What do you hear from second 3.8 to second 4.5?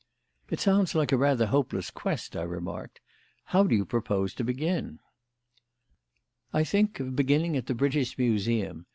propose to